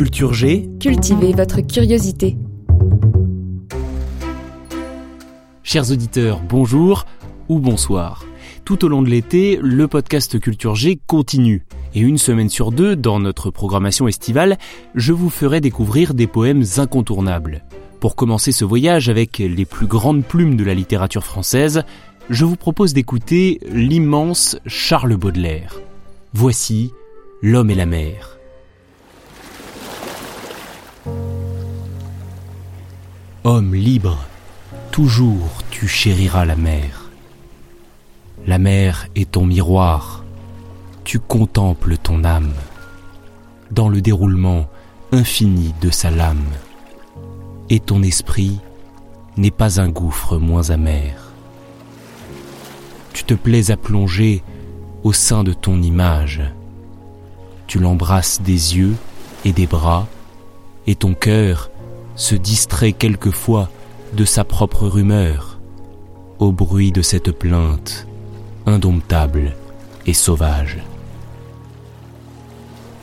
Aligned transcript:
Culture 0.00 0.32
G. 0.32 0.66
Cultivez 0.80 1.34
votre 1.34 1.60
curiosité. 1.60 2.38
Chers 5.62 5.90
auditeurs, 5.90 6.40
bonjour 6.40 7.04
ou 7.50 7.58
bonsoir. 7.58 8.24
Tout 8.64 8.82
au 8.86 8.88
long 8.88 9.02
de 9.02 9.10
l'été, 9.10 9.58
le 9.60 9.88
podcast 9.88 10.40
Culture 10.40 10.74
G 10.74 10.98
continue. 11.06 11.66
Et 11.94 12.00
une 12.00 12.16
semaine 12.16 12.48
sur 12.48 12.72
deux, 12.72 12.96
dans 12.96 13.20
notre 13.20 13.50
programmation 13.50 14.08
estivale, 14.08 14.56
je 14.94 15.12
vous 15.12 15.28
ferai 15.28 15.60
découvrir 15.60 16.14
des 16.14 16.26
poèmes 16.26 16.64
incontournables. 16.78 17.62
Pour 18.00 18.16
commencer 18.16 18.52
ce 18.52 18.64
voyage 18.64 19.10
avec 19.10 19.36
les 19.36 19.66
plus 19.66 19.86
grandes 19.86 20.24
plumes 20.24 20.56
de 20.56 20.64
la 20.64 20.72
littérature 20.72 21.24
française, 21.24 21.82
je 22.30 22.46
vous 22.46 22.56
propose 22.56 22.94
d'écouter 22.94 23.60
l'immense 23.70 24.58
Charles 24.64 25.18
Baudelaire. 25.18 25.78
Voici 26.32 26.90
L'homme 27.42 27.70
et 27.70 27.74
la 27.74 27.84
mer. 27.84 28.39
Homme 33.42 33.74
libre, 33.74 34.18
toujours 34.90 35.62
tu 35.70 35.88
chériras 35.88 36.44
la 36.44 36.56
mer. 36.56 37.10
La 38.46 38.58
mer 38.58 39.06
est 39.16 39.30
ton 39.30 39.46
miroir, 39.46 40.24
tu 41.04 41.18
contemples 41.18 41.96
ton 41.96 42.24
âme 42.24 42.52
dans 43.70 43.88
le 43.88 44.02
déroulement 44.02 44.68
infini 45.10 45.72
de 45.80 45.88
sa 45.88 46.10
lame, 46.10 46.50
et 47.70 47.80
ton 47.80 48.02
esprit 48.02 48.60
n'est 49.38 49.50
pas 49.50 49.80
un 49.80 49.88
gouffre 49.88 50.36
moins 50.36 50.68
amer. 50.68 51.32
Tu 53.14 53.24
te 53.24 53.32
plais 53.32 53.70
à 53.70 53.78
plonger 53.78 54.42
au 55.02 55.14
sein 55.14 55.44
de 55.44 55.54
ton 55.54 55.80
image, 55.80 56.42
tu 57.66 57.78
l'embrasses 57.78 58.42
des 58.42 58.76
yeux 58.76 58.96
et 59.46 59.52
des 59.52 59.66
bras, 59.66 60.06
et 60.86 60.94
ton 60.94 61.14
cœur 61.14 61.69
se 62.20 62.34
distrait 62.34 62.92
quelquefois 62.92 63.70
de 64.12 64.26
sa 64.26 64.44
propre 64.44 64.86
rumeur, 64.86 65.58
au 66.38 66.52
bruit 66.52 66.92
de 66.92 67.00
cette 67.00 67.32
plainte 67.32 68.06
indomptable 68.66 69.56
et 70.04 70.12
sauvage. 70.12 70.78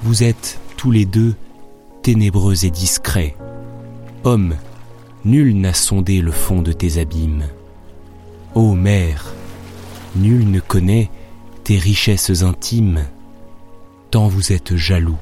Vous 0.03 0.21
êtes 0.21 0.59
tous 0.77 0.91
les 0.91 1.05
deux 1.05 1.33
ténébreux 2.03 2.63
et 2.63 2.69
discrets. 2.69 3.35
Homme, 4.23 4.55
nul 5.25 5.59
n'a 5.59 5.73
sondé 5.73 6.21
le 6.21 6.31
fond 6.31 6.61
de 6.61 6.71
tes 6.71 6.99
abîmes. 6.99 7.47
Ô 8.53 8.75
mère, 8.75 9.33
nul 10.15 10.49
ne 10.51 10.59
connaît 10.59 11.09
tes 11.63 11.79
richesses 11.79 12.43
intimes, 12.43 13.05
tant 14.11 14.27
vous 14.27 14.51
êtes 14.51 14.75
jaloux 14.75 15.17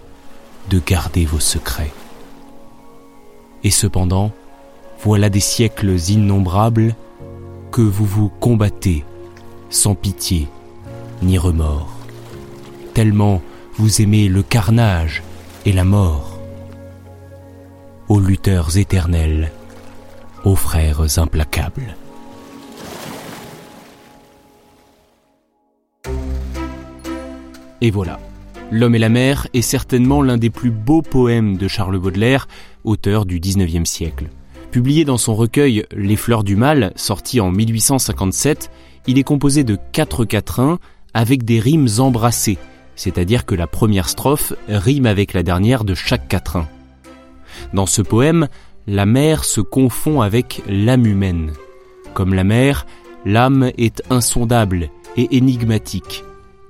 de 0.70 0.82
garder 0.86 1.24
vos 1.24 1.40
secrets. 1.40 1.94
Et 3.66 3.72
cependant, 3.72 4.32
voilà 5.00 5.32
des 5.32 5.40
siècles 5.40 5.98
innombrables 6.10 6.94
que 7.72 7.82
vous 7.82 8.06
vous 8.06 8.30
combattez 8.30 9.04
sans 9.72 9.96
pitié 9.96 10.48
ni 11.24 11.40
remords, 11.40 11.98
tellement 12.94 13.42
vous 13.74 14.04
aimez 14.04 14.28
le 14.28 14.44
carnage 14.44 15.24
et 15.66 15.74
la 15.74 15.84
mort. 15.84 16.40
Ô 18.08 18.20
lutteurs 18.20 18.78
éternels, 18.78 19.52
ô 20.44 20.54
frères 20.54 21.18
implacables. 21.18 21.98
Et 27.82 27.90
voilà. 27.90 28.20
L'homme 28.72 28.96
et 28.96 29.00
la 29.00 29.10
mer 29.10 29.48
est 29.54 29.62
certainement 29.62 30.24
l'un 30.24 30.38
des 30.38 30.50
plus 30.50 30.72
beaux 30.72 31.04
poèmes 31.04 31.58
de 31.58 31.68
Charles 31.68 32.00
Baudelaire, 32.00 32.48
auteur 32.84 33.26
du 33.26 33.40
XIXe 33.40 33.88
siècle. 33.88 34.30
Publié 34.72 35.06
dans 35.06 35.18
son 35.18 35.36
recueil 35.36 35.86
Les 35.96 36.16
fleurs 36.16 36.44
du 36.44 36.56
mal, 36.56 36.92
sorti 36.96 37.40
en 37.40 37.52
1857, 37.52 38.72
il 39.08 39.20
est 39.20 39.24
composé 39.24 39.64
de 39.64 39.78
quatre 39.92 40.26
quatrains 40.26 40.80
avec 41.14 41.46
des 41.46 41.60
rimes 41.60 41.88
embrassées, 42.00 42.58
c'est-à-dire 42.96 43.46
que 43.46 43.56
la 43.56 43.68
première 43.68 44.10
strophe 44.10 44.54
rime 44.68 45.06
avec 45.06 45.34
la 45.34 45.44
dernière 45.44 45.84
de 45.84 45.94
chaque 45.94 46.28
quatrain. 46.28 46.68
Dans 47.74 47.86
ce 47.86 48.02
poème, 48.02 48.48
la 48.88 49.06
mer 49.06 49.46
se 49.46 49.62
confond 49.62 50.22
avec 50.22 50.64
l'âme 50.68 51.06
humaine. 51.06 51.54
Comme 52.14 52.34
la 52.34 52.44
mer, 52.44 52.88
l'âme 53.26 53.72
est 53.78 54.02
insondable 54.10 54.90
et 55.18 55.38
énigmatique. 55.38 56.24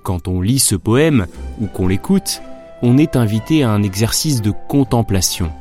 Quand 0.06 0.28
on 0.28 0.40
lit 0.40 0.60
ce 0.60 0.76
poème 0.76 1.26
ou 1.60 1.66
qu'on 1.66 1.88
l'écoute, 1.88 2.44
on 2.84 3.00
est 3.00 3.16
invité 3.16 3.64
à 3.64 3.72
un 3.72 3.82
exercice 3.82 4.44
de 4.44 4.54
contemplation. 4.70 5.52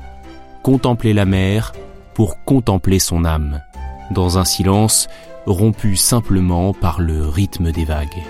Contempler 0.63 1.15
la 1.15 1.25
mer 1.25 1.73
pour 2.13 2.45
contempler 2.45 2.99
son 2.99 3.25
âme, 3.25 3.63
dans 4.11 4.37
un 4.37 4.45
silence 4.45 5.09
rompu 5.47 5.97
simplement 5.97 6.75
par 6.75 7.01
le 7.01 7.27
rythme 7.27 7.73
des 7.73 7.87
vagues. 7.87 8.23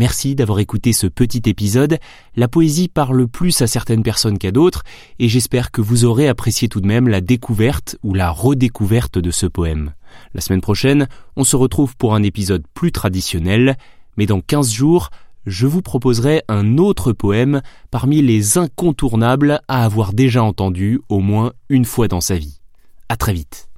Merci 0.00 0.34
d'avoir 0.34 0.60
écouté 0.60 0.94
ce 0.94 1.06
petit 1.06 1.42
épisode. 1.44 1.98
La 2.34 2.48
poésie 2.48 2.88
parle 2.88 3.28
plus 3.28 3.60
à 3.60 3.66
certaines 3.66 4.02
personnes 4.02 4.38
qu'à 4.38 4.50
d'autres 4.50 4.82
et 5.18 5.28
j'espère 5.28 5.70
que 5.70 5.82
vous 5.82 6.06
aurez 6.06 6.26
apprécié 6.26 6.68
tout 6.68 6.80
de 6.80 6.86
même 6.86 7.06
la 7.06 7.20
découverte 7.20 7.98
ou 8.02 8.14
la 8.14 8.30
redécouverte 8.30 9.18
de 9.18 9.30
ce 9.30 9.44
poème. 9.44 9.92
La 10.32 10.40
semaine 10.40 10.62
prochaine, 10.62 11.06
on 11.36 11.44
se 11.44 11.54
retrouve 11.54 11.98
pour 11.98 12.14
un 12.14 12.22
épisode 12.22 12.64
plus 12.72 12.92
traditionnel, 12.92 13.76
mais 14.16 14.24
dans 14.24 14.40
15 14.40 14.72
jours, 14.72 15.10
je 15.44 15.66
vous 15.66 15.82
proposerai 15.82 16.44
un 16.48 16.78
autre 16.78 17.12
poème 17.12 17.60
parmi 17.90 18.22
les 18.22 18.56
incontournables 18.56 19.60
à 19.68 19.84
avoir 19.84 20.14
déjà 20.14 20.42
entendu 20.42 20.98
au 21.10 21.18
moins 21.18 21.52
une 21.68 21.84
fois 21.84 22.08
dans 22.08 22.22
sa 22.22 22.38
vie. 22.38 22.62
À 23.10 23.16
très 23.16 23.34
vite. 23.34 23.69